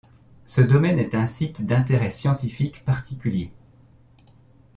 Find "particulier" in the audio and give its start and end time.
2.85-3.51